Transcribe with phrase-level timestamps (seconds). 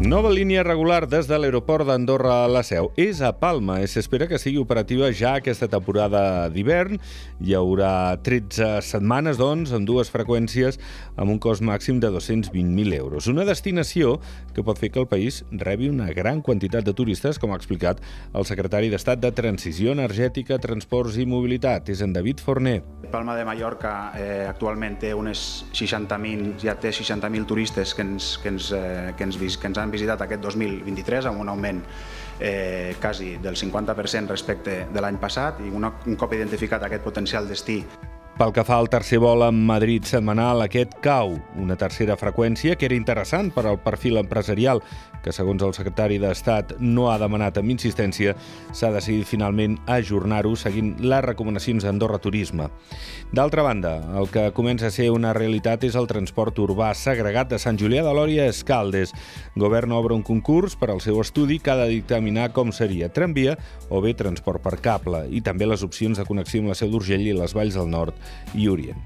[0.00, 2.86] Nova línia regular des de l'aeroport d'Andorra a la Seu.
[2.96, 6.96] És a Palma i s'espera que sigui operativa ja aquesta temporada d'hivern.
[7.44, 10.80] Hi haurà 13 setmanes, doncs, amb dues freqüències
[11.20, 13.28] amb un cost màxim de 220.000 euros.
[13.28, 14.14] Una destinació
[14.56, 18.00] que pot fer que el país rebi una gran quantitat de turistes, com ha explicat
[18.32, 22.78] el secretari d'Estat de Transició Energètica, Transports i Mobilitat, és en David Forner.
[23.12, 25.44] Palma de Mallorca eh, actualment té unes
[25.76, 29.89] 60.000, ja té 60.000 turistes que ens, que ens, eh, que ens, que ens han
[29.90, 31.82] han visitat aquest 2023 amb un augment
[32.38, 37.50] eh, quasi del 50% respecte de l'any passat i una, un cop identificat aquest potencial
[37.50, 37.82] destí
[38.40, 42.86] pel que fa al tercer vol en Madrid setmanal, aquest cau, una tercera freqüència que
[42.88, 44.80] era interessant per al perfil empresarial,
[45.20, 48.32] que segons el secretari d'Estat no ha demanat amb insistència,
[48.72, 52.70] s'ha decidit finalment ajornar-ho seguint les recomanacions d'Andorra Turisme.
[53.36, 57.60] D'altra banda, el que comença a ser una realitat és el transport urbà segregat de
[57.60, 59.12] Sant Julià de Lòria a Escaldes.
[59.60, 63.58] Govern obre un concurs per al seu estudi que ha de dictaminar com seria tramvia
[63.90, 67.28] o bé transport per cable i també les opcions de connexió amb la Seu d'Urgell
[67.28, 68.16] i les Valls del Nord
[68.54, 68.98] i Orient.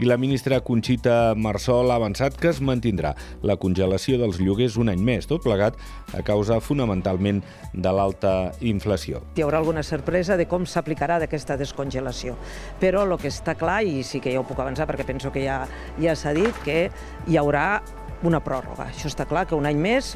[0.00, 3.10] I la ministra Conxita Marsol ha avançat que es mantindrà
[3.44, 5.76] la congelació dels lloguers un any més, tot plegat
[6.16, 7.42] a causa fonamentalment
[7.74, 8.32] de l'alta
[8.64, 9.20] inflació.
[9.36, 12.38] Hi haurà alguna sorpresa de com s'aplicarà d'aquesta descongelació,
[12.80, 15.44] però el que està clar, i sí que ja ho puc avançar perquè penso que
[15.44, 15.66] ja,
[16.00, 16.86] ja s'ha dit, que
[17.28, 17.82] hi haurà
[18.26, 18.84] una pròrroga.
[18.90, 20.12] Això està clar que un any més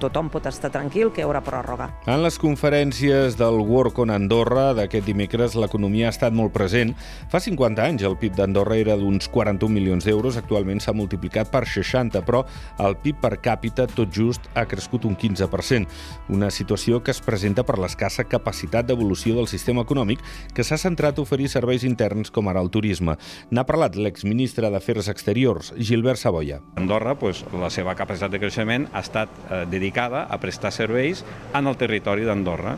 [0.00, 1.88] tothom pot estar tranquil que hi haurà pròrroga.
[2.04, 6.92] En les conferències del Work on Andorra d'aquest dimecres l'economia ha estat molt present.
[7.32, 11.64] Fa 50 anys el PIB d'Andorra era d'uns 41 milions d'euros, actualment s'ha multiplicat per
[11.68, 12.44] 60, però
[12.82, 15.86] el PIB per càpita tot just ha crescut un 15%,
[16.34, 20.22] una situació que es presenta per l'escassa capacitat d'evolució del sistema econòmic
[20.54, 23.16] que s'ha centrat a oferir serveis interns com ara el turisme.
[23.50, 26.60] N'ha parlat l'exministre d'Afers Exteriors, Gilbert Saboya.
[26.76, 31.24] Andorra pues, la seva capacitat de creixement ha estat eh, dedicada a prestar serveis
[31.54, 32.76] en el territori d'Andorra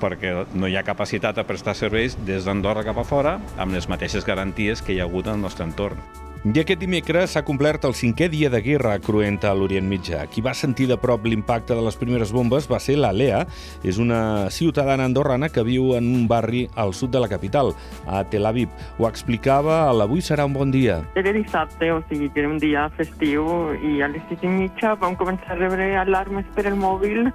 [0.00, 3.88] perquè no hi ha capacitat a prestar serveis des d'Andorra cap a fora amb les
[3.88, 6.00] mateixes garanties que hi ha hagut en el nostre entorn.
[6.46, 10.20] I aquest dimecres s'ha complert el cinquè dia de guerra cruenta a l'Orient Mitjà.
[10.30, 13.40] Qui va sentir de prop l'impacte de les primeres bombes va ser la Lea.
[13.82, 17.72] És una ciutadana andorrana que viu en un barri al sud de la capital,
[18.06, 18.70] a Tel Aviv.
[19.00, 21.00] Ho explicava a l'Avui serà un bon dia.
[21.18, 24.94] Era dissabte, o sigui que era un dia festiu, i a les sis i mitja
[25.02, 27.32] vam començar a rebre alarmes per el mòbil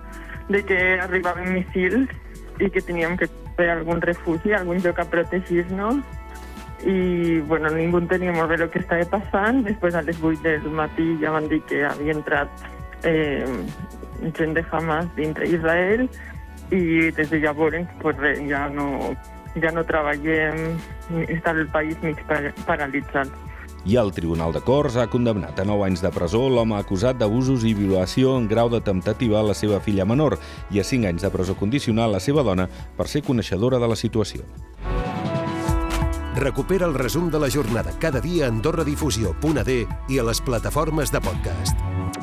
[0.47, 2.07] de que arribaven missils
[2.61, 3.27] i que teníem que
[3.57, 6.01] fer algun refugi, algun lloc a protegir-nos
[6.85, 9.61] i bueno, ningú entenia molt bé el que estava passant.
[9.67, 12.65] Després a les 8 del matí ja van dir que havia entrat
[13.05, 13.45] eh,
[14.37, 16.07] gent de Hamas dintre Israel
[16.71, 19.13] i des de llavors pues, res, ja, no,
[19.59, 20.77] ja no treballem,
[21.27, 22.21] està el país mig
[22.65, 23.29] paralitzat.
[23.85, 27.65] I el Tribunal de Corts ha condemnat a 9 anys de presó l'home acusat d'abusos
[27.65, 30.37] i violació en grau de temptativa a la seva filla menor
[30.69, 33.89] i a 5 anys de presó condicional a la seva dona per ser coneixedora de
[33.89, 34.45] la situació.
[36.37, 41.19] Recupera el resum de la jornada cada dia a AndorraDifusió.d i a les plataformes de
[41.19, 42.20] podcast.